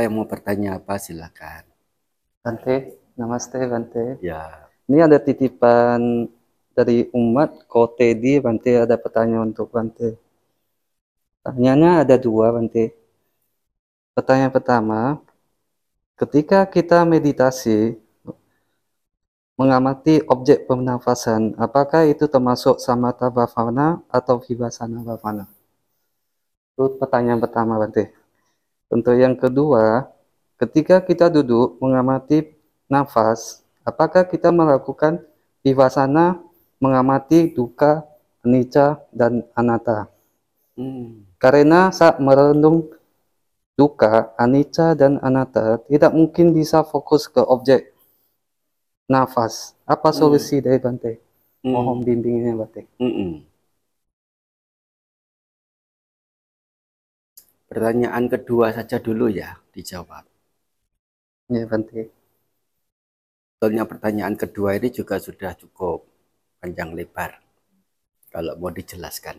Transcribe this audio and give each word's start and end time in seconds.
Siapa 0.00 0.08
yang 0.08 0.16
mau 0.16 0.24
bertanya 0.24 0.80
apa 0.80 0.96
silakan. 0.96 1.60
Bante, 2.40 2.96
namaste 3.20 3.60
Bante. 3.68 4.16
Ya. 4.24 4.64
Ini 4.88 5.04
ada 5.04 5.20
titipan 5.20 6.24
dari 6.72 7.12
umat 7.12 7.68
Kotedi 7.68 8.40
Bante 8.40 8.80
ada 8.80 8.96
pertanyaan 8.96 9.52
untuk 9.52 9.68
Bante. 9.68 10.16
Pertanyaannya 11.44 11.92
ada 12.00 12.16
dua 12.16 12.48
Bante. 12.48 12.96
Pertanyaan 14.16 14.48
pertama, 14.48 15.20
ketika 16.16 16.64
kita 16.64 17.04
meditasi 17.04 18.00
mengamati 19.60 20.24
objek 20.32 20.64
pernafasan, 20.64 21.60
apakah 21.60 22.08
itu 22.08 22.24
termasuk 22.24 22.80
samatha 22.80 23.28
bhavana 23.28 24.00
atau 24.08 24.40
vipassana 24.40 25.04
bhavana? 25.04 25.44
Itu 26.72 26.96
pertanyaan 26.96 27.44
pertama 27.44 27.76
Bante. 27.76 28.19
Untuk 28.90 29.14
yang 29.14 29.38
kedua, 29.38 30.10
ketika 30.58 30.98
kita 30.98 31.30
duduk 31.30 31.78
mengamati 31.78 32.58
nafas, 32.90 33.62
apakah 33.86 34.26
kita 34.26 34.50
melakukan 34.50 35.22
vipassana 35.62 36.42
mengamati 36.82 37.54
duka, 37.54 38.02
anicca, 38.42 38.98
dan 39.14 39.46
anatta? 39.54 40.10
Hmm. 40.74 41.22
Karena 41.38 41.94
saat 41.94 42.18
merenung 42.18 42.90
duka, 43.78 44.34
anicca, 44.34 44.98
dan 44.98 45.22
anatta, 45.22 45.78
tidak 45.86 46.10
mungkin 46.10 46.50
bisa 46.50 46.82
fokus 46.82 47.30
ke 47.30 47.38
objek 47.38 47.94
nafas. 49.06 49.78
Apa 49.86 50.10
hmm. 50.10 50.18
solusi 50.18 50.58
hmm. 50.58 50.64
dari 50.66 50.78
Bante? 50.82 51.12
Mohon 51.62 52.02
hmm. 52.02 52.06
bimbingnya 52.10 52.52
Bante. 52.58 52.82
Hmm. 52.98 53.46
Pertanyaan 57.70 58.24
kedua 58.32 58.66
saja 58.76 58.96
dulu 59.06 59.26
ya 59.40 59.50
dijawab. 59.74 60.24
Ya, 61.48 61.66
Bante. 61.70 62.10
Soalnya 63.58 63.84
pertanyaan 63.90 64.34
kedua 64.42 64.70
ini 64.78 64.88
juga 64.98 65.16
sudah 65.26 65.52
cukup 65.60 65.98
panjang 66.58 66.90
lebar 66.98 67.30
kalau 68.34 68.54
mau 68.60 68.72
dijelaskan. 68.78 69.36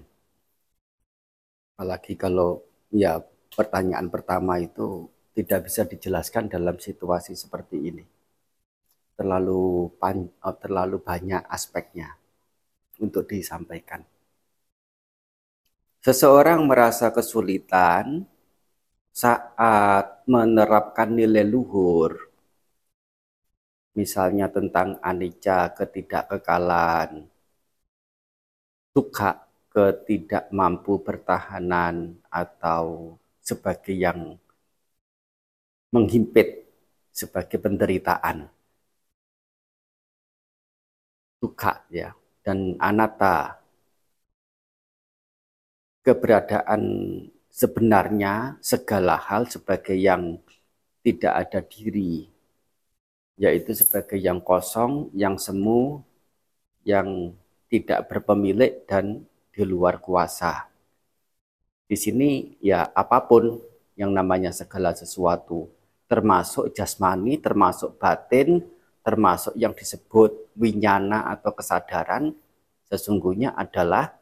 Apalagi 1.76 2.14
kalau 2.24 2.50
ya 3.04 3.14
pertanyaan 3.58 4.08
pertama 4.16 4.54
itu 4.68 4.88
tidak 5.36 5.60
bisa 5.68 5.82
dijelaskan 5.92 6.46
dalam 6.56 6.76
situasi 6.88 7.34
seperti 7.36 7.78
ini. 7.90 8.04
Terlalu 9.18 9.62
pan, 10.00 10.18
oh, 10.48 10.56
terlalu 10.64 10.98
banyak 11.10 11.44
aspeknya 11.58 12.08
untuk 13.06 13.24
disampaikan. 13.32 14.02
Seseorang 16.02 16.66
merasa 16.66 17.14
kesulitan 17.14 18.26
saat 19.14 20.26
menerapkan 20.26 21.14
nilai 21.14 21.46
luhur, 21.46 22.18
misalnya 23.94 24.50
tentang 24.50 24.98
anicca, 25.06 25.70
ketidakkekalan, 25.78 27.30
suka, 28.98 29.46
ketidak 29.70 30.50
mampu 30.50 30.98
pertahanan, 31.06 32.18
atau 32.34 33.14
sebagai 33.38 33.94
yang 33.94 34.42
menghimpit 35.94 36.66
sebagai 37.14 37.62
penderitaan. 37.62 38.50
Suka 41.38 41.86
ya, 41.94 42.10
dan 42.42 42.74
anatta 42.82 43.61
keberadaan 46.02 46.82
sebenarnya 47.52 48.58
segala 48.64 49.20
hal 49.20 49.46
sebagai 49.46 49.94
yang 49.94 50.42
tidak 51.02 51.34
ada 51.34 51.60
diri, 51.66 52.30
yaitu 53.38 53.74
sebagai 53.74 54.18
yang 54.18 54.42
kosong, 54.42 55.10
yang 55.14 55.38
semu, 55.38 56.02
yang 56.86 57.34
tidak 57.70 58.10
berpemilik 58.10 58.86
dan 58.86 59.26
di 59.52 59.64
luar 59.66 60.02
kuasa. 60.02 60.70
Di 61.86 62.00
sini 62.00 62.56
ya 62.64 62.88
apa 62.96 63.20
pun 63.28 63.60
yang 64.00 64.16
namanya 64.16 64.56
segala 64.56 64.96
sesuatu, 64.96 65.68
termasuk 66.08 66.72
jasmani, 66.72 67.38
termasuk 67.42 68.00
batin, 68.00 68.64
termasuk 69.02 69.54
yang 69.58 69.74
disebut 69.76 70.54
winyana 70.56 71.34
atau 71.34 71.52
kesadaran, 71.52 72.32
sesungguhnya 72.88 73.58
adalah 73.58 74.21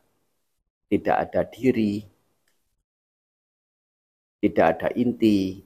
tidak 0.89 1.17
ada 1.23 1.41
diri, 1.53 1.93
tidak 4.41 4.65
ada 4.73 4.87
inti, 4.95 5.63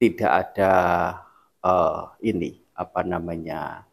tidak 0.00 0.32
ada 0.32 0.72
uh, 1.60 2.16
ini 2.24 2.56
apa 2.72 3.00
namanya 3.04 3.84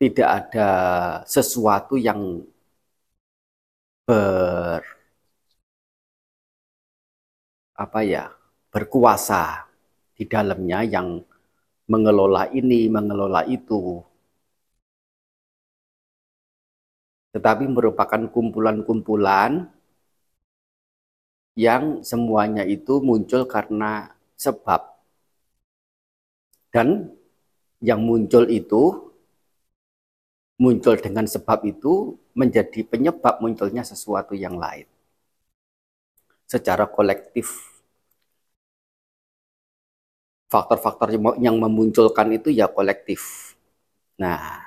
tidak 0.00 0.28
ada 0.28 0.68
sesuatu 1.28 1.94
yang 2.00 2.42
ber 4.08 4.82
apa 7.76 8.00
ya 8.04 8.24
berkuasa 8.72 9.68
di 10.16 10.24
dalamnya 10.24 10.80
yang 10.86 11.08
mengelola 11.88 12.50
ini, 12.52 12.86
mengelola 12.86 13.42
itu. 13.48 14.02
Tetapi 17.32 17.64
merupakan 17.64 18.28
kumpulan-kumpulan 18.28 19.72
yang 21.56 22.04
semuanya 22.04 22.64
itu 22.64 23.00
muncul 23.00 23.48
karena 23.48 24.12
sebab. 24.36 24.84
Dan 26.72 27.12
yang 27.80 28.00
muncul 28.04 28.48
itu, 28.48 29.12
muncul 30.60 30.96
dengan 31.00 31.28
sebab 31.28 31.64
itu 31.68 32.16
menjadi 32.32 32.84
penyebab 32.84 33.40
munculnya 33.40 33.84
sesuatu 33.84 34.32
yang 34.32 34.56
lain. 34.56 34.88
Secara 36.48 36.84
kolektif 36.84 37.71
faktor-faktor 40.52 41.08
yang 41.40 41.56
memunculkan 41.56 42.28
itu 42.36 42.48
ya 42.52 42.66
kolektif. 42.68 43.52
Nah, 44.20 44.60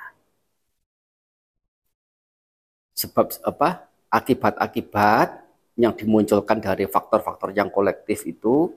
sebab 2.98 3.26
apa? 3.46 3.68
Akibat-akibat 4.10 5.28
yang 5.76 5.92
dimunculkan 5.94 6.58
dari 6.58 6.88
faktor-faktor 6.88 7.52
yang 7.52 7.68
kolektif 7.70 8.24
itu 8.26 8.72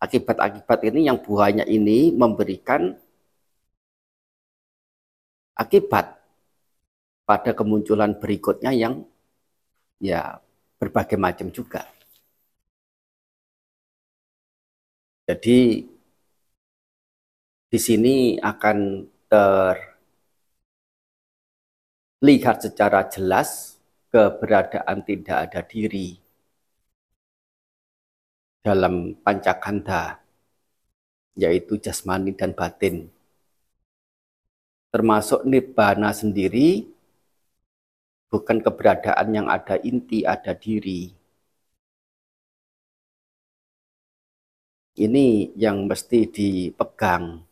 akibat-akibat 0.00 0.80
ini 0.88 1.06
yang 1.06 1.20
buahnya 1.20 1.68
ini 1.68 2.10
memberikan 2.16 2.96
akibat 5.54 6.16
pada 7.28 7.52
kemunculan 7.52 8.16
berikutnya 8.16 8.72
yang 8.72 9.04
ya 10.00 10.40
berbagai 10.80 11.20
macam 11.20 11.52
juga. 11.52 11.84
Jadi 15.28 15.86
di 17.70 17.78
sini 17.78 18.34
akan 18.42 19.06
terlihat 22.18 22.66
secara 22.66 23.06
jelas 23.06 23.78
keberadaan 24.10 25.06
tidak 25.06 25.38
ada 25.46 25.62
diri 25.62 26.18
dalam 28.66 29.14
pancakanda, 29.22 30.18
yaitu 31.38 31.78
jasmani 31.78 32.34
dan 32.34 32.50
batin. 32.58 33.06
Termasuk 34.90 35.46
nibbana 35.46 36.10
sendiri, 36.10 36.90
bukan 38.26 38.58
keberadaan 38.66 39.30
yang 39.30 39.46
ada 39.46 39.78
inti, 39.78 40.26
ada 40.26 40.58
diri. 40.58 41.14
Ini 44.98 45.54
yang 45.54 45.86
mesti 45.86 46.26
dipegang 46.26 47.49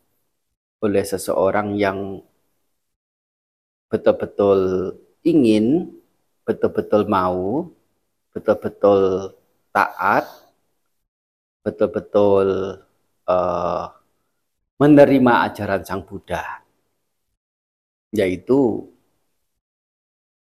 oleh 0.78 1.02
seseorang 1.02 1.74
yang 1.74 2.22
betul-betul 3.90 4.92
ingin, 5.26 5.90
betul-betul 6.46 7.08
mau, 7.08 7.72
betul-betul 8.30 9.32
taat, 9.74 10.24
betul-betul 11.64 12.78
uh, 13.26 13.84
menerima 14.78 15.32
ajaran 15.50 15.82
Sang 15.82 16.06
Buddha, 16.06 16.62
yaitu 18.14 18.86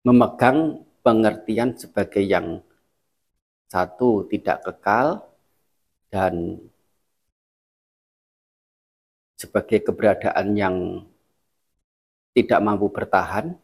memegang 0.05 0.85
pengertian 1.01 1.73
sebagai 1.77 2.21
yang 2.21 2.61
satu 3.71 4.27
tidak 4.29 4.67
kekal 4.67 5.25
dan 6.11 6.59
sebagai 9.41 9.81
keberadaan 9.81 10.53
yang 10.53 10.77
tidak 12.37 12.61
mampu 12.61 12.93
bertahan 12.93 13.57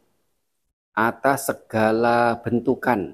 atas 0.96 1.52
segala 1.52 2.40
bentukan. 2.40 3.12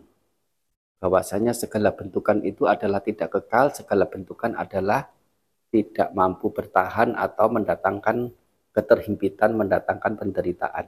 Bahwasanya 1.03 1.51
segala 1.51 1.91
bentukan 1.91 2.39
itu 2.47 2.71
adalah 2.71 3.03
tidak 3.03 3.35
kekal, 3.35 3.75
segala 3.75 4.07
bentukan 4.07 4.55
adalah 4.55 5.11
tidak 5.75 6.15
mampu 6.15 6.55
bertahan 6.55 7.19
atau 7.19 7.51
mendatangkan 7.51 8.31
keterhimpitan, 8.71 9.59
mendatangkan 9.59 10.15
penderitaan. 10.15 10.87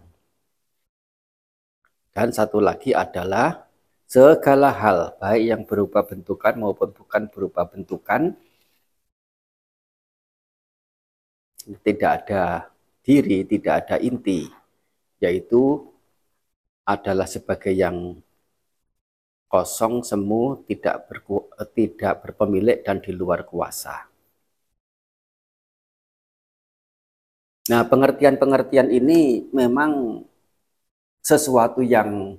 Dan 2.14 2.30
satu 2.30 2.62
lagi 2.62 2.94
adalah 2.94 3.66
segala 4.06 4.70
hal, 4.70 5.18
baik 5.18 5.42
yang 5.42 5.62
berupa 5.66 6.06
bentukan 6.06 6.54
maupun 6.54 6.94
bukan 6.94 7.26
berupa 7.34 7.66
bentukan, 7.66 8.38
tidak 11.84 12.12
ada 12.24 12.68
diri, 13.04 13.44
tidak 13.48 13.74
ada 13.84 13.96
inti, 14.00 14.48
yaitu 15.20 15.80
adalah 16.84 17.24
sebagai 17.24 17.72
yang 17.72 18.20
kosong, 19.48 20.02
semu, 20.02 20.66
tidak, 20.66 21.08
berku, 21.08 21.48
tidak 21.72 22.26
berpemilik 22.26 22.82
dan 22.84 23.00
di 23.00 23.12
luar 23.14 23.46
kuasa. 23.46 24.10
Nah, 27.64 27.80
pengertian-pengertian 27.88 28.92
ini 28.92 29.48
memang 29.56 30.20
sesuatu 31.24 31.80
yang 31.80 32.36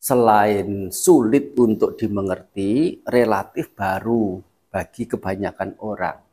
selain 0.00 0.88
sulit 0.88 1.52
untuk 1.60 2.00
dimengerti, 2.00 3.04
relatif 3.04 3.76
baru 3.76 4.40
bagi 4.72 5.04
kebanyakan 5.04 5.76
orang. 5.84 6.29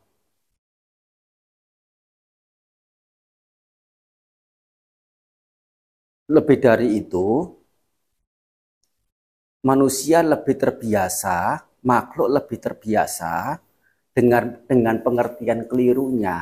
Lebih 6.28 6.58
dari 6.60 6.88
itu, 7.00 7.28
manusia 9.70 10.20
lebih 10.24 10.56
terbiasa, 10.64 11.38
makhluk 11.84 12.30
lebih 12.36 12.58
terbiasa 12.66 13.60
dengan 14.16 14.44
dengan 14.70 14.96
pengertian 15.06 15.68
kelirunya 15.70 16.40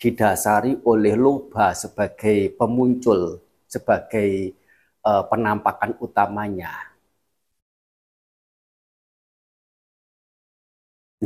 didasari 0.00 0.72
oleh 0.92 1.14
loba 1.18 1.66
sebagai 1.82 2.52
pemuncul, 2.58 3.40
sebagai 3.66 4.30
uh, 5.02 5.22
penampakan 5.30 5.96
utamanya. 6.04 6.72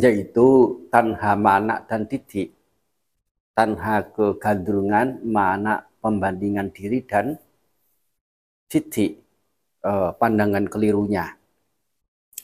Yaitu 0.02 0.46
tanha 0.92 1.32
mana 1.46 1.74
dan 1.88 2.02
titik. 2.10 2.48
Tanha 3.56 3.96
kegandrungan, 4.14 5.08
mana 5.36 5.74
pembandingan 6.02 6.68
diri 6.70 7.02
dan 7.04 7.38
titik 8.70 9.18
eh, 9.84 10.10
pandangan 10.20 10.66
kelirunya 10.72 11.38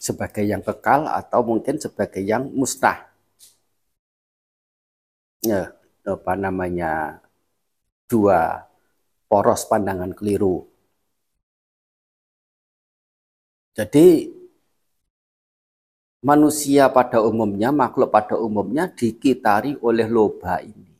sebagai 0.04 0.44
yang 0.44 0.60
kekal 0.60 1.08
atau 1.08 1.40
mungkin 1.40 1.80
sebagai 1.80 2.20
yang 2.20 2.52
mustah. 2.52 3.08
Ya, 5.44 5.72
apa 6.04 6.32
namanya 6.36 7.20
dua 8.08 8.68
poros 9.28 9.64
pandangan 9.64 10.12
keliru. 10.12 10.68
Jadi 13.74 14.30
manusia 16.24 16.88
pada 16.88 17.20
umumnya, 17.20 17.68
makhluk 17.74 18.08
pada 18.08 18.38
umumnya 18.38 18.88
dikitari 18.88 19.76
oleh 19.82 20.06
loba 20.08 20.62
ini. 20.62 20.93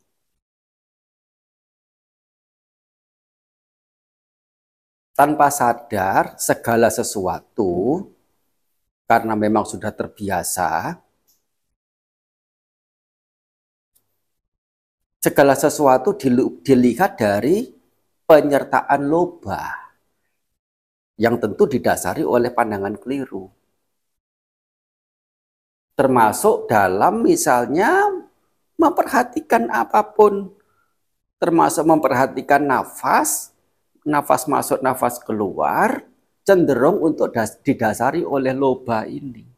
Tanpa 5.15 5.47
sadar 5.49 6.35
segala 6.37 6.91
sesuatu 6.91 8.03
karena 9.07 9.39
memang 9.39 9.63
sudah 9.63 9.95
terbiasa 9.95 10.99
segala 15.23 15.55
sesuatu 15.57 16.13
dilihat 16.61 17.17
dari 17.17 17.73
penyertaan 18.29 19.09
loba 19.09 19.85
yang 21.15 21.39
tentu 21.39 21.65
didasari 21.71 22.27
oleh 22.27 22.51
pandangan 22.51 22.99
keliru. 22.99 23.49
Termasuk 25.95 26.67
dalam 26.67 27.23
misalnya 27.23 28.11
memperhatikan 28.75 29.71
apa 29.71 30.03
pun, 30.03 30.51
termasuk 31.39 31.87
memperhatikan 31.87 32.67
nafas, 32.67 33.54
nafas 34.05 34.45
masuk, 34.47 34.79
nafas 34.85 35.19
keluar, 35.19 36.05
cenderung 36.45 37.01
untuk 37.01 37.33
didasari 37.65 38.23
oleh 38.23 38.53
loba 38.53 39.09
ini. 39.09 39.49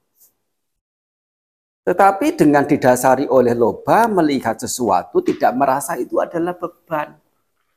Tetapi 1.87 2.35
dengan 2.35 2.67
didasari 2.67 3.31
oleh 3.31 3.55
loba, 3.55 4.11
melihat 4.11 4.59
sesuatu 4.59 5.23
tidak 5.23 5.55
merasa 5.55 5.95
itu 5.95 6.19
adalah 6.19 6.55
beban. 6.59 7.15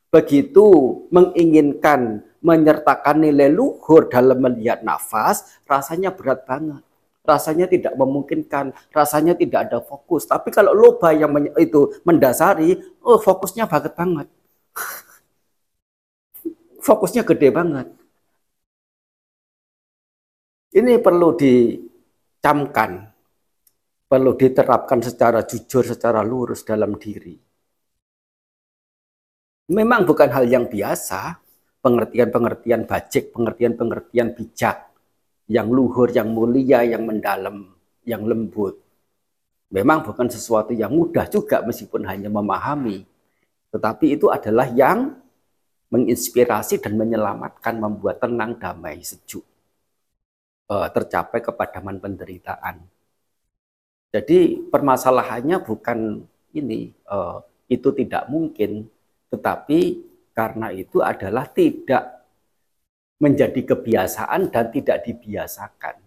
Begitu 0.09 0.65
menginginkan 1.13 2.25
menyertakan 2.41 3.21
nilai 3.21 3.53
luhur 3.53 4.09
dalam 4.09 4.41
melihat 4.41 4.81
nafas, 4.81 5.61
rasanya 5.69 6.09
berat 6.09 6.41
banget. 6.49 6.81
Rasanya 7.21 7.69
tidak 7.69 7.93
memungkinkan, 7.93 8.73
rasanya 8.89 9.37
tidak 9.37 9.69
ada 9.69 9.77
fokus. 9.85 10.25
Tapi 10.25 10.49
kalau 10.49 10.73
loba 10.73 11.13
yang 11.13 11.29
itu 11.61 11.93
mendasari, 12.01 12.81
oh 13.05 13.21
fokusnya 13.21 13.69
banget 13.69 13.93
banget 13.93 14.25
fokusnya 16.89 17.21
gede 17.21 17.49
banget. 17.53 17.87
Ini 20.73 20.97
perlu 21.01 21.37
dicamkan, 21.37 23.05
perlu 24.09 24.33
diterapkan 24.33 25.01
secara 25.01 25.45
jujur, 25.45 25.85
secara 25.85 26.25
lurus 26.25 26.65
dalam 26.65 26.97
diri. 26.97 27.37
Memang 29.69 30.01
bukan 30.09 30.29
hal 30.33 30.49
yang 30.49 30.65
biasa, 30.65 31.37
pengertian-pengertian 31.85 32.89
bajik, 32.89 33.29
pengertian-pengertian 33.33 34.33
bijak, 34.33 34.89
yang 35.45 35.69
luhur, 35.69 36.09
yang 36.09 36.33
mulia, 36.33 36.81
yang 36.85 37.05
mendalam, 37.05 37.69
yang 38.05 38.25
lembut. 38.25 38.81
Memang 39.69 40.01
bukan 40.01 40.25
sesuatu 40.25 40.73
yang 40.73 40.89
mudah 40.89 41.29
juga 41.29 41.61
meskipun 41.61 42.01
hanya 42.09 42.29
memahami. 42.33 43.05
Tetapi 43.69 44.17
itu 44.17 44.33
adalah 44.33 44.65
yang 44.73 45.13
menginspirasi 45.89 46.81
dan 46.81 46.93
menyelamatkan, 46.95 47.81
membuat 47.81 48.21
tenang, 48.21 48.57
damai, 48.61 49.01
sejuk, 49.01 49.41
uh, 50.69 50.87
tercapai 50.93 51.41
kepadaman 51.41 51.97
penderitaan. 51.97 52.85
Jadi 54.09 54.69
permasalahannya 54.69 55.57
bukan 55.61 56.25
ini, 56.53 56.93
uh, 57.09 57.41
itu 57.69 57.93
tidak 57.93 58.25
mungkin, 58.29 58.89
tetapi 59.29 60.01
karena 60.33 60.73
itu 60.73 61.01
adalah 61.01 61.45
tidak 61.49 62.25
menjadi 63.19 63.75
kebiasaan 63.75 64.49
dan 64.49 64.71
tidak 64.73 65.05
dibiasakan. 65.05 65.99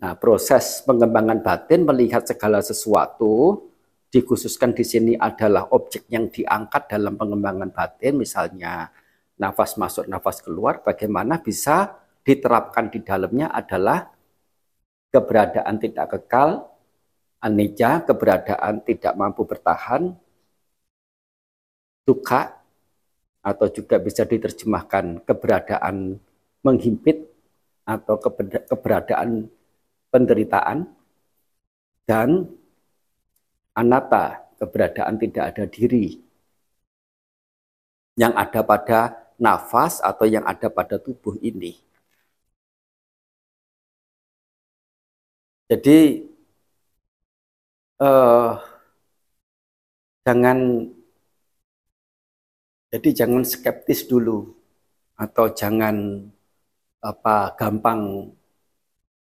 Nah, 0.00 0.12
proses 0.18 0.82
pengembangan 0.82 1.38
batin 1.44 1.86
melihat 1.86 2.26
segala 2.26 2.58
sesuatu 2.64 3.62
dikhususkan 4.14 4.70
di 4.70 4.86
sini 4.86 5.12
adalah 5.18 5.74
objek 5.74 6.06
yang 6.06 6.30
diangkat 6.30 6.86
dalam 6.86 7.18
pengembangan 7.18 7.74
batin, 7.74 8.22
misalnya 8.22 8.94
nafas 9.42 9.74
masuk, 9.74 10.06
nafas 10.06 10.38
keluar, 10.38 10.78
bagaimana 10.86 11.42
bisa 11.42 11.98
diterapkan 12.22 12.94
di 12.94 13.02
dalamnya 13.02 13.50
adalah 13.50 14.06
keberadaan 15.10 15.82
tidak 15.82 16.06
kekal, 16.14 16.62
anicca, 17.42 18.06
keberadaan 18.06 18.86
tidak 18.86 19.18
mampu 19.18 19.42
bertahan, 19.42 20.14
duka, 22.06 22.62
atau 23.42 23.66
juga 23.66 23.98
bisa 23.98 24.22
diterjemahkan 24.22 25.26
keberadaan 25.26 26.22
menghimpit 26.62 27.18
atau 27.82 28.16
keberadaan 28.70 29.50
penderitaan, 30.08 30.86
dan 32.06 32.46
anata, 33.74 34.46
keberadaan 34.58 35.18
tidak 35.18 35.44
ada 35.54 35.64
diri. 35.66 36.22
Yang 38.14 38.32
ada 38.38 38.60
pada 38.62 39.00
nafas 39.38 39.98
atau 39.98 40.26
yang 40.26 40.46
ada 40.46 40.70
pada 40.70 40.96
tubuh 41.02 41.34
ini. 41.42 41.82
Jadi 45.70 45.98
eh, 48.00 48.50
jangan 50.24 50.58
jadi 52.92 53.08
jangan 53.24 53.42
skeptis 53.42 54.06
dulu 54.06 54.54
atau 55.18 55.46
jangan 55.50 55.96
apa 57.02 57.52
gampang 57.58 58.30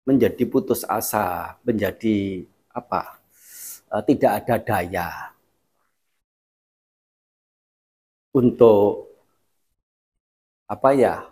menjadi 0.09 0.43
putus 0.49 0.89
asa, 0.89 1.59
menjadi 1.67 2.47
apa 2.73 3.18
tidak 4.09 4.33
ada 4.45 4.57
daya 4.61 5.09
untuk 8.37 9.09
apa 10.69 10.93
ya 10.93 11.25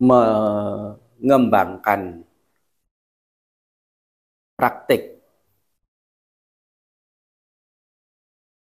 mengembangkan 0.00 2.24
praktik 4.56 5.20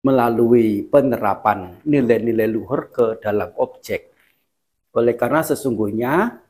melalui 0.03 0.83
penerapan 0.83 1.79
nilai-nilai 1.87 2.51
luhur 2.51 2.91
ke 2.91 3.23
dalam 3.23 3.55
objek. 3.55 4.11
Oleh 4.93 5.15
karena 5.15 5.41
sesungguhnya 5.41 6.43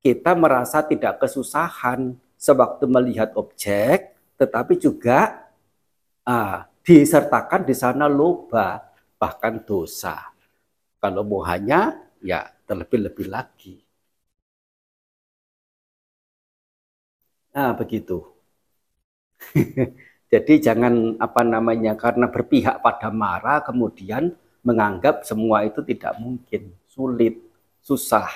kita 0.00 0.32
merasa 0.32 0.80
tidak 0.80 1.20
kesusahan 1.20 2.16
sewaktu 2.40 2.88
melihat 2.88 3.36
objek, 3.36 4.09
tetapi 4.40 4.74
juga 4.80 5.44
ah, 6.24 6.64
disertakan 6.86 7.62
di 7.68 7.74
sana 7.76 8.06
loba, 8.08 8.80
bahkan 9.20 9.60
dosa. 9.68 10.16
Kalau 11.02 11.22
mau 11.28 11.42
hanya, 11.44 11.80
ya 12.24 12.40
terlebih-lebih 12.68 13.28
lagi. 13.28 13.76
Nah, 17.54 17.72
begitu. 17.78 18.14
Jadi 20.32 20.54
jangan 20.62 21.18
apa 21.18 21.42
namanya 21.42 21.98
karena 21.98 22.30
berpihak 22.30 22.78
pada 22.84 23.10
marah 23.10 23.58
kemudian 23.66 24.30
menganggap 24.62 25.26
semua 25.26 25.66
itu 25.66 25.82
tidak 25.82 26.14
mungkin, 26.20 26.70
sulit, 26.86 27.40
susah. 27.82 28.28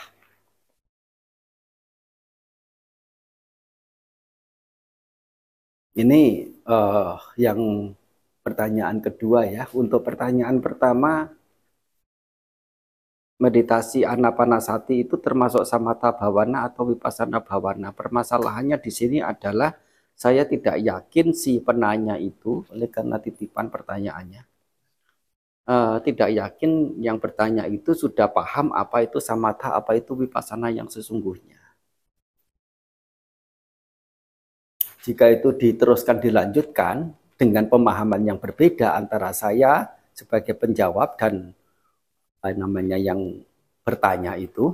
Ini 5.94 6.22
uh, 6.66 7.14
yang 7.38 7.94
pertanyaan 8.42 8.98
kedua 8.98 9.46
ya. 9.46 9.64
Untuk 9.70 10.02
pertanyaan 10.02 10.58
pertama, 10.58 11.30
meditasi 13.38 14.02
anapanasati 14.02 15.06
itu 15.06 15.14
termasuk 15.22 15.62
samatha 15.62 16.10
bhawana 16.18 16.66
atau 16.66 16.82
vipassana 16.90 17.38
bhawana. 17.38 17.94
Permasalahannya 17.94 18.76
di 18.82 18.90
sini 18.90 19.18
adalah 19.22 19.70
saya 20.14 20.42
tidak 20.46 20.76
yakin 20.82 21.26
si 21.34 21.58
penanya 21.62 22.14
itu, 22.18 22.62
oleh 22.74 22.86
karena 22.90 23.18
titipan 23.18 23.66
pertanyaannya, 23.74 24.42
uh, 25.70 25.98
tidak 26.06 26.30
yakin 26.30 26.70
yang 27.02 27.18
bertanya 27.22 27.66
itu 27.66 27.90
sudah 27.94 28.30
paham 28.30 28.70
apa 28.74 29.06
itu 29.06 29.18
samatha, 29.18 29.74
apa 29.78 29.98
itu 29.98 30.14
vipassana 30.14 30.70
yang 30.70 30.86
sesungguhnya. 30.86 31.63
Jika 35.04 35.28
itu 35.28 35.52
diteruskan 35.52 36.16
dilanjutkan 36.16 37.12
dengan 37.36 37.68
pemahaman 37.68 38.24
yang 38.24 38.38
berbeda 38.40 38.96
antara 38.96 39.30
saya 39.36 39.92
sebagai 40.16 40.56
penjawab 40.56 41.20
dan 41.20 41.52
namanya 42.40 42.96
yang 42.96 43.20
bertanya 43.84 44.36
itu 44.40 44.72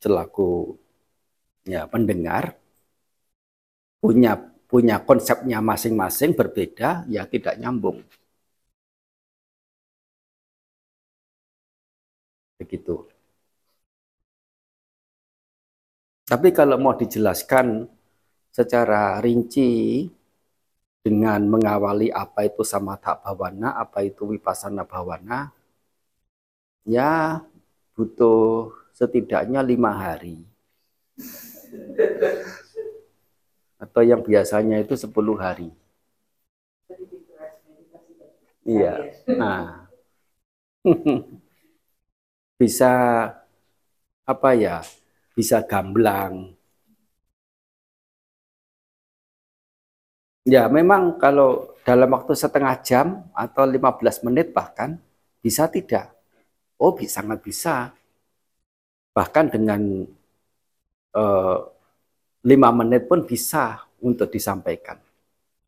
selaku 0.00 0.80
ya 1.68 1.84
pendengar 1.92 2.56
punya 4.00 4.32
punya 4.70 4.96
konsepnya 5.02 5.58
masing-masing 5.60 6.30
berbeda, 6.38 7.04
ya 7.10 7.26
tidak 7.26 7.58
nyambung. 7.60 7.98
Begitu. 12.60 12.94
Tapi 16.30 16.48
kalau 16.54 16.76
mau 16.78 16.94
dijelaskan 16.94 17.66
secara 18.50 19.18
rinci 19.24 20.06
dengan 21.00 21.40
mengawali 21.48 22.12
apa 22.12 22.44
itu 22.48 22.62
samatha 22.66 23.16
bhawana, 23.22 23.78
apa 23.82 24.04
itu 24.04 24.28
vipassana 24.28 24.84
bhawana, 24.84 25.48
ya 26.84 27.40
butuh 27.96 28.72
setidaknya 28.92 29.60
lima 29.64 29.92
hari 29.96 30.44
atau 33.80 34.02
yang 34.04 34.20
biasanya 34.20 34.76
itu 34.84 34.94
10 34.94 35.34
hari. 35.40 35.72
Iya. 38.68 38.94
Nah. 39.40 39.88
bisa 42.60 42.92
apa 44.28 44.50
ya? 44.52 44.84
Bisa 45.32 45.64
gamblang. 45.64 46.52
Ya, 50.48 50.72
memang 50.72 51.20
kalau 51.20 51.76
dalam 51.84 52.08
waktu 52.16 52.32
setengah 52.32 52.80
jam 52.80 53.28
atau 53.36 53.68
15 53.68 54.24
menit 54.24 54.56
bahkan 54.56 54.96
bisa 55.44 55.68
tidak. 55.68 56.16
Oh, 56.80 56.96
bisa 56.96 57.20
sangat 57.20 57.44
bisa. 57.44 57.92
Bahkan 59.12 59.46
dengan 59.52 59.80
eh, 61.14 61.58
lima 62.50 62.70
menit 62.72 63.04
pun 63.10 63.24
bisa 63.28 63.84
untuk 64.00 64.32
disampaikan. 64.32 64.96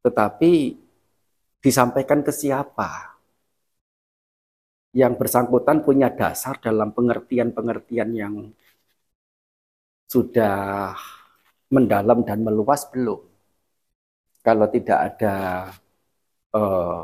Tetapi 0.01 0.53
disampaikan 1.61 2.25
ke 2.25 2.33
siapa? 2.33 3.13
Yang 4.93 5.13
bersangkutan 5.21 5.85
punya 5.85 6.09
dasar 6.13 6.61
dalam 6.61 6.93
pengertian-pengertian 6.93 8.11
yang 8.13 8.35
sudah 10.09 10.93
mendalam 11.73 12.21
dan 12.29 12.45
meluas 12.45 12.85
belum? 12.93 13.32
Kalau 14.43 14.67
tidak 14.75 14.99
ada 15.15 15.35
eh, 16.55 17.01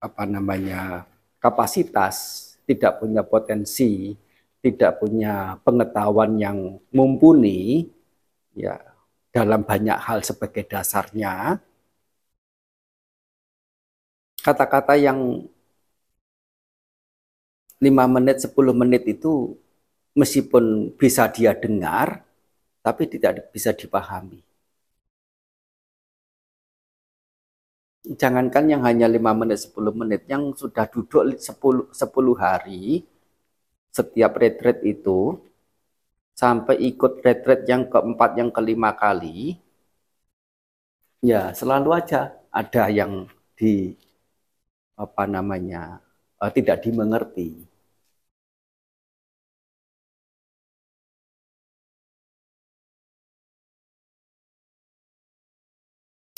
apa 0.00 0.22
namanya 0.24 1.04
kapasitas, 1.42 2.16
tidak 2.64 3.00
punya 3.02 3.22
potensi, 3.26 4.16
tidak 4.64 5.00
punya 5.02 5.58
pengetahuan 5.66 6.36
yang 6.40 6.58
mumpuni, 6.94 7.84
ya 8.54 8.76
dalam 9.30 9.62
banyak 9.62 9.98
hal 9.98 10.20
sebagai 10.26 10.66
dasarnya 10.66 11.58
kata-kata 14.42 14.98
yang 14.98 15.46
5 17.80 18.04
menit 18.10 18.36
10 18.42 18.74
menit 18.74 19.02
itu 19.06 19.56
meskipun 20.18 20.92
bisa 20.98 21.30
dia 21.30 21.54
dengar 21.54 22.26
tapi 22.82 23.06
tidak 23.06 23.52
bisa 23.54 23.70
dipahami 23.70 24.42
jangankan 28.04 28.64
yang 28.72 28.82
hanya 28.88 29.06
5 29.08 29.32
menit 29.36 29.58
10 29.60 29.92
menit 29.92 30.22
yang 30.28 30.52
sudah 30.56 30.88
duduk 30.88 31.36
10 31.36 31.92
10 31.92 32.34
hari 32.36 33.04
setiap 33.90 34.38
retreat 34.38 34.80
itu 34.86 35.36
sampai 36.40 36.80
ikut 36.80 37.20
retreat 37.20 37.68
yang 37.68 37.84
keempat, 37.92 38.30
yang 38.40 38.48
kelima 38.48 38.96
kali, 38.96 39.60
ya 41.20 41.52
selalu 41.52 42.00
aja 42.00 42.32
ada 42.48 42.88
yang 42.88 43.28
di 43.52 43.92
apa 44.96 45.24
namanya 45.28 46.00
uh, 46.40 46.50
tidak 46.52 46.80
dimengerti. 46.84 47.69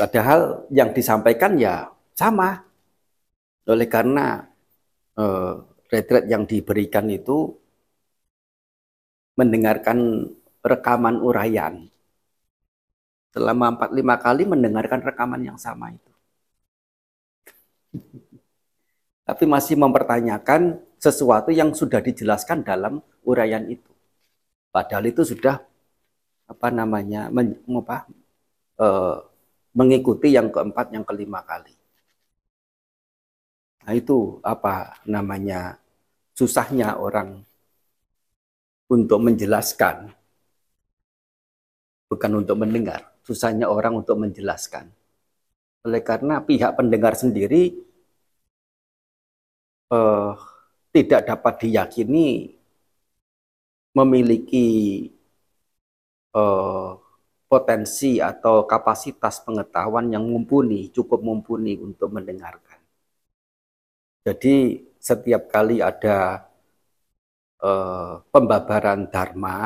Padahal 0.03 0.67
yang 0.75 0.91
disampaikan 0.91 1.55
ya 1.55 1.87
sama. 2.11 2.67
Oleh 3.71 3.87
karena 3.87 4.51
uh, 5.15 5.63
retreat 5.87 6.27
yang 6.27 6.43
diberikan 6.43 7.07
itu 7.07 7.55
mendengarkan 9.39 10.27
rekaman 10.67 11.23
uraian. 11.23 11.87
Selama 13.31 13.79
empat 13.79 13.95
lima 13.95 14.19
kali 14.19 14.43
mendengarkan 14.43 15.07
rekaman 15.07 15.47
yang 15.47 15.55
sama 15.55 15.95
itu. 15.95 16.13
Tapi 19.31 19.45
masih 19.47 19.79
mempertanyakan 19.79 20.83
sesuatu 20.99 21.55
yang 21.55 21.71
sudah 21.79 22.03
dijelaskan 22.03 22.67
dalam 22.67 22.99
uraian 23.23 23.71
itu. 23.71 23.95
Padahal 24.75 25.15
itu 25.15 25.23
sudah 25.23 25.63
apa 26.51 26.69
namanya 26.75 27.31
men, 27.31 27.55
apa, 27.71 28.11
e, 28.75 28.87
mengikuti 29.73 30.33
yang 30.37 30.49
keempat, 30.52 30.93
yang 30.93 31.05
kelima 31.05 31.41
kali. 31.45 31.73
Nah 33.83 33.95
itu 33.99 34.38
apa 34.47 34.95
namanya 35.09 35.81
susahnya 36.38 36.97
orang 36.97 37.43
untuk 38.87 39.19
menjelaskan, 39.25 40.12
bukan 42.12 42.33
untuk 42.45 42.57
mendengar. 42.61 43.09
Susahnya 43.23 43.71
orang 43.71 44.02
untuk 44.02 44.19
menjelaskan. 44.19 44.91
Oleh 45.83 46.02
karena 46.05 46.43
pihak 46.43 46.79
pendengar 46.79 47.14
sendiri 47.19 47.75
eh, 49.91 50.33
tidak 50.93 51.21
dapat 51.26 51.55
diyakini 51.64 52.55
memiliki 53.97 54.69
eh, 56.35 57.02
potensi 57.53 58.13
atau 58.31 58.57
kapasitas 58.73 59.35
pengetahuan 59.47 60.07
yang 60.15 60.25
mumpuni, 60.31 60.81
cukup 60.97 61.21
mumpuni 61.29 61.73
untuk 61.87 62.09
mendengarkan. 62.17 62.81
Jadi 64.27 64.55
setiap 65.03 65.43
kali 65.55 65.77
ada 65.83 66.19
eh, 67.63 68.13
pembabaran 68.33 69.01
dharma 69.13 69.59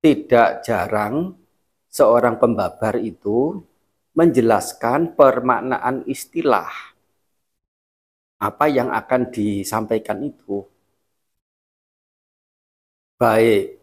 tidak 0.00 0.64
jarang 0.66 1.36
seorang 1.92 2.40
pembabar 2.40 2.96
itu 2.96 3.60
menjelaskan 4.16 5.12
permaknaan 5.18 6.08
istilah 6.08 6.72
apa 8.40 8.66
yang 8.72 8.88
akan 8.88 9.28
disampaikan 9.28 10.24
itu 10.24 10.64
baik. 13.20 13.76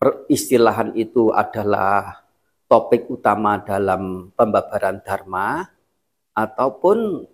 Peristilahan 0.00 0.92
itu 0.92 1.32
adalah 1.32 2.20
topik 2.68 3.08
utama 3.08 3.56
dalam 3.64 4.28
pembabaran 4.36 5.00
dharma 5.00 5.64
ataupun 6.36 7.24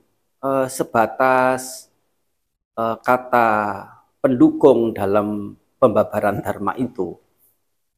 eh, 0.46 0.66
sebatas 0.70 1.90
eh, 2.78 2.96
kata 3.02 3.50
pendukung 4.22 4.94
dalam 4.94 5.58
pembabaran 5.82 6.38
dharma 6.38 6.78
itu. 6.78 7.18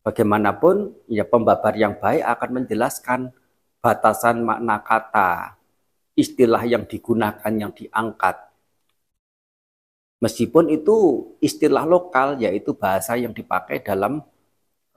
Bagaimanapun 0.05 0.97
ya 1.13 1.29
pembabar 1.29 1.77
yang 1.77 2.01
baik 2.01 2.25
akan 2.25 2.51
menjelaskan 2.65 3.21
batasan 3.85 4.41
makna 4.41 4.81
kata 4.81 5.61
istilah 6.17 6.65
yang 6.65 6.89
digunakan 6.89 7.53
yang 7.53 7.71
diangkat 7.77 8.48
Meskipun 10.19 10.67
itu 10.75 11.31
istilah 11.39 11.87
lokal, 11.87 12.43
yaitu 12.43 12.75
bahasa 12.75 13.15
yang 13.15 13.31
dipakai 13.31 13.79
dalam 13.79 14.27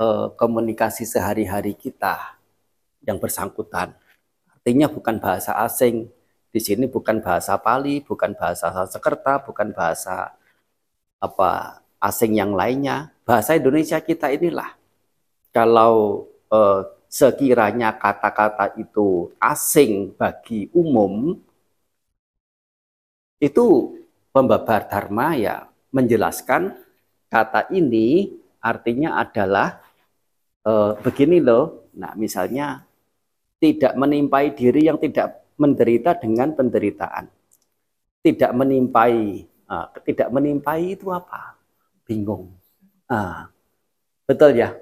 uh, 0.01 0.33
komunikasi 0.33 1.05
sehari-hari 1.05 1.77
kita 1.77 2.41
yang 3.05 3.21
bersangkutan. 3.21 3.93
Artinya 4.49 4.89
bukan 4.89 5.21
bahasa 5.21 5.53
asing. 5.61 6.09
Di 6.51 6.59
sini 6.59 6.89
bukan 6.89 7.21
bahasa 7.21 7.55
Pali, 7.61 8.01
bukan 8.01 8.33
bahasa 8.33 8.73
Sanskerta, 8.73 9.39
bukan 9.45 9.71
bahasa 9.71 10.33
apa 11.21 11.79
asing 12.01 12.41
yang 12.41 12.57
lainnya. 12.57 13.13
Bahasa 13.21 13.53
Indonesia 13.53 14.01
kita 14.01 14.33
inilah. 14.33 14.73
Kalau 15.53 16.25
uh, 16.49 16.81
sekiranya 17.05 17.93
kata-kata 17.93 18.73
itu 18.81 19.29
asing 19.37 20.17
bagi 20.17 20.67
umum, 20.73 21.37
itu 23.37 24.00
pembabar 24.31 24.87
dharma 24.87 25.35
ya 25.35 25.67
menjelaskan 25.91 26.75
kata 27.27 27.71
ini 27.75 28.31
artinya 28.63 29.19
adalah 29.19 29.83
e, 30.63 30.71
begini 31.03 31.43
loh. 31.43 31.91
Nah, 31.91 32.15
misalnya 32.15 32.87
tidak 33.59 33.93
menimpai 33.99 34.55
diri 34.55 34.87
yang 34.87 34.97
tidak 34.97 35.43
menderita 35.59 36.17
dengan 36.17 36.55
penderitaan. 36.55 37.27
Tidak 38.21 38.51
menimpai, 38.53 39.45
uh, 39.65 39.87
tidak 40.05 40.29
menimpai 40.29 40.93
itu 40.93 41.09
apa? 41.09 41.57
Bingung. 42.05 42.53
Uh, 43.09 43.49
betul 44.29 44.57
ya? 44.57 44.77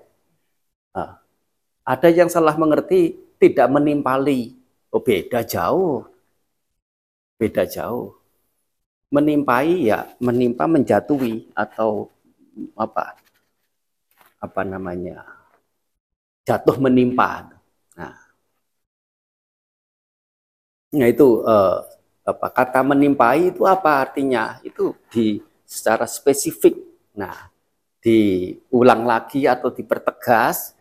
Uh, 0.91 1.15
ada 1.87 2.07
yang 2.11 2.27
salah 2.27 2.55
mengerti 2.59 3.15
tidak 3.39 3.67
menimpali. 3.71 4.59
Oh, 4.91 4.99
beda 4.99 5.43
jauh. 5.43 6.03
Beda 7.39 7.63
jauh 7.63 8.18
menimpai 9.09 9.89
ya 9.89 10.05
menimpa 10.21 10.69
menjatuhi 10.69 11.49
atau 11.57 12.13
apa 12.77 13.17
apa 14.39 14.61
namanya 14.63 15.25
jatuh 16.49 16.77
menimpa. 16.81 17.45
Nah. 17.97 18.15
Nah 20.97 21.07
itu 21.09 21.45
eh, 21.45 21.77
apa 22.25 22.47
kata 22.49 22.79
menimpai 22.81 23.53
itu 23.53 23.61
apa 23.65 24.01
artinya? 24.05 24.57
Itu 24.65 24.97
di 25.13 25.37
secara 25.65 26.09
spesifik. 26.09 26.77
Nah 27.17 27.49
diulang 27.99 29.03
lagi 29.03 29.43
atau 29.43 29.69
dipertegas 29.75 30.71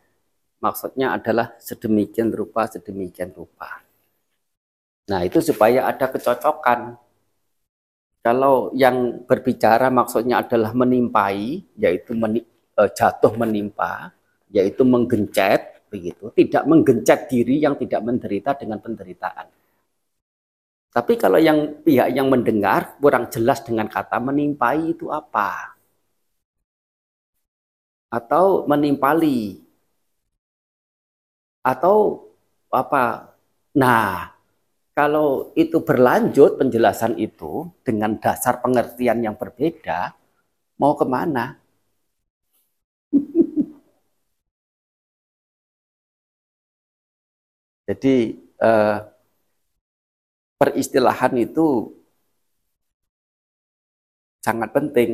maksudnya 0.62 1.19
adalah 1.19 1.59
sedemikian 1.59 2.31
rupa 2.31 2.71
sedemikian 2.71 3.35
rupa. 3.35 3.83
Nah 5.09 5.21
itu 5.25 5.41
supaya 5.41 5.88
ada 5.88 6.07
kecocokan 6.09 6.95
kalau 8.23 8.75
yang 8.75 9.25
berbicara 9.25 9.89
maksudnya 9.89 10.43
adalah 10.43 10.75
menimpai, 10.75 11.63
yaitu 11.79 12.13
meni, 12.19 12.43
e, 12.75 12.83
jatuh 12.93 13.33
menimpa, 13.39 14.13
yaitu 14.51 14.83
menggencet, 14.83 15.87
begitu. 15.89 16.31
Tidak 16.35 16.65
menggencet 16.69 17.31
diri 17.31 17.63
yang 17.63 17.75
tidak 17.79 18.01
menderita 18.05 18.59
dengan 18.59 18.79
penderitaan. 18.83 19.47
Tapi 20.89 21.15
kalau 21.21 21.39
yang 21.39 21.85
pihak 21.85 22.09
yang 22.17 22.27
mendengar 22.33 22.97
kurang 22.99 23.29
jelas 23.31 23.61
dengan 23.63 23.87
kata 23.87 24.19
menimpai 24.19 24.97
itu 24.97 25.13
apa? 25.13 25.77
Atau 28.09 28.65
menimpali? 28.69 29.61
Atau 31.63 32.29
apa? 32.73 33.37
Nah, 33.77 34.33
kalau 34.99 35.55
itu 35.55 35.79
berlanjut 35.79 36.59
penjelasan 36.59 37.15
itu 37.23 37.71
dengan 37.87 38.19
dasar 38.19 38.59
pengertian 38.59 39.23
yang 39.23 39.39
berbeda, 39.39 40.11
mau 40.81 40.99
ke 40.99 41.07
mana? 41.07 41.55
Jadi 47.89 48.15
eh, 48.61 48.97
peristilahan 50.59 51.35
itu 51.39 51.67
sangat 54.43 54.71
penting 54.75 55.11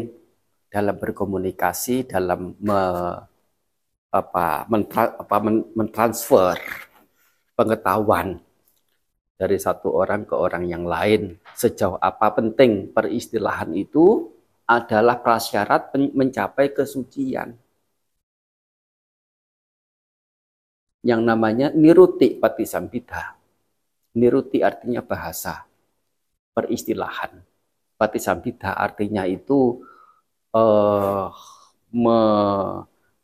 dalam 0.72 0.96
berkomunikasi, 0.96 2.08
dalam 2.08 2.56
me, 2.58 2.80
apa, 4.08 4.64
mentra, 4.70 5.12
apa, 5.20 5.36
mentransfer 5.76 6.56
pengetahuan 7.58 8.38
dari 9.34 9.58
satu 9.58 9.90
orang 9.90 10.24
ke 10.26 10.34
orang 10.34 10.64
yang 10.66 10.86
lain. 10.86 11.38
Sejauh 11.54 11.98
apa 11.98 12.34
penting 12.34 12.94
peristilahan 12.94 13.70
itu 13.74 14.30
adalah 14.64 15.20
prasyarat 15.20 15.92
mencapai 16.14 16.72
kesucian. 16.72 17.58
Yang 21.04 21.20
namanya 21.20 21.68
niruti 21.76 22.32
patisambita. 22.40 23.36
Niruti 24.16 24.62
artinya 24.62 25.02
bahasa, 25.04 25.66
peristilahan. 26.54 27.44
Patisambita 27.98 28.72
artinya 28.78 29.26
itu 29.28 29.84
uh, 30.54 31.28
me, 31.92 32.18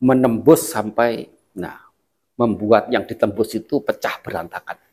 menembus 0.02 0.68
sampai, 0.68 1.30
nah, 1.56 1.78
membuat 2.36 2.90
yang 2.92 3.06
ditembus 3.06 3.54
itu 3.56 3.80
pecah 3.80 4.18
berantakan 4.20 4.89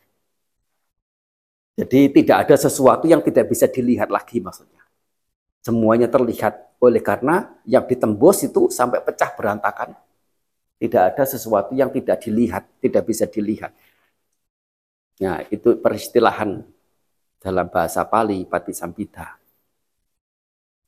jadi 1.78 2.10
tidak 2.10 2.38
ada 2.50 2.56
sesuatu 2.58 3.06
yang 3.06 3.22
tidak 3.22 3.54
bisa 3.54 3.70
dilihat 3.70 4.10
lagi 4.10 4.42
maksudnya. 4.42 4.82
Semuanya 5.62 6.10
terlihat 6.10 6.74
oleh 6.82 7.02
karena 7.06 7.54
yang 7.70 7.86
ditembus 7.86 8.50
itu 8.50 8.74
sampai 8.74 8.98
pecah 9.06 9.30
berantakan. 9.38 9.94
Tidak 10.82 11.04
ada 11.14 11.24
sesuatu 11.26 11.78
yang 11.78 11.94
tidak 11.94 12.18
dilihat, 12.26 12.66
tidak 12.82 13.04
bisa 13.06 13.30
dilihat. 13.30 13.78
Nah, 15.22 15.42
itu 15.54 15.78
peristilahan 15.78 16.66
dalam 17.42 17.70
bahasa 17.70 18.06
Pali 18.10 18.46
Patisambita. 18.46 19.38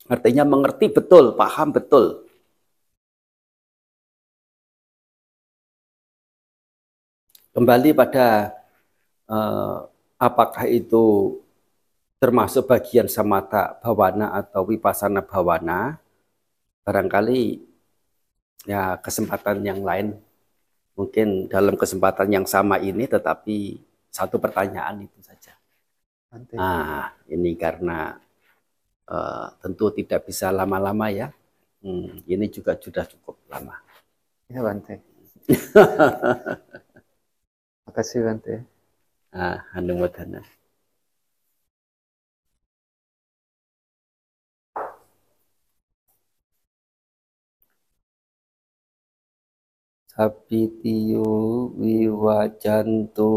Artinya 0.09 0.41
mengerti 0.41 0.89
betul, 0.89 1.37
paham 1.37 1.69
betul. 1.69 2.25
Kembali 7.53 7.89
pada 7.93 8.53
uh, 9.29 9.89
apakah 10.19 10.67
itu 10.67 11.39
termasuk 12.19 12.67
bagian 12.67 13.07
samata 13.07 13.79
bawana 13.79 14.35
atau 14.35 14.67
wipasana 14.67 15.23
bawana? 15.23 15.97
Barangkali 16.83 17.63
ya 18.67 18.99
kesempatan 18.99 19.63
yang 19.63 19.81
lain. 19.81 20.19
Mungkin 20.99 21.47
dalam 21.47 21.79
kesempatan 21.79 22.27
yang 22.27 22.43
sama 22.43 22.75
ini 22.83 23.07
tetapi 23.07 23.79
satu 24.11 24.35
pertanyaan 24.35 25.07
itu 25.07 25.23
saja. 25.23 25.55
Nanti. 26.29 26.53
nah 26.53 27.09
ini 27.25 27.57
karena 27.57 28.13
uh, 29.09 29.47
tentu 29.63 29.89
tidak 29.95 30.27
bisa 30.27 30.51
lama-lama 30.51 31.07
ya. 31.09 31.31
Hmm, 31.79 32.19
ini 32.27 32.51
juga 32.51 32.75
sudah 32.75 33.07
cukup 33.07 33.39
lama. 33.47 33.79
Ya 34.51 34.59
Bante. 34.59 34.99
Makasih 37.87 38.27
Bante 38.27 38.78
Ah, 39.33 39.57
Hanumadana. 39.73 40.43
Sapitiyo 50.11 51.27
viwajantu 51.79 53.29